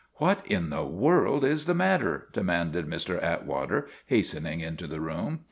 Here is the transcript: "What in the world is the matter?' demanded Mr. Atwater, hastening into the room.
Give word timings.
"What 0.15 0.43
in 0.47 0.71
the 0.71 0.83
world 0.83 1.45
is 1.45 1.67
the 1.67 1.75
matter?' 1.75 2.27
demanded 2.33 2.87
Mr. 2.87 3.21
Atwater, 3.21 3.87
hastening 4.07 4.59
into 4.59 4.87
the 4.87 4.99
room. 4.99 5.39